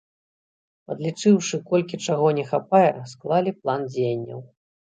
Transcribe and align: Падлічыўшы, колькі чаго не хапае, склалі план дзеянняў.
Падлічыўшы, 0.91 1.55
колькі 1.69 2.01
чаго 2.07 2.33
не 2.39 2.47
хапае, 2.51 2.91
склалі 3.15 3.57
план 3.61 3.89
дзеянняў. 3.95 4.39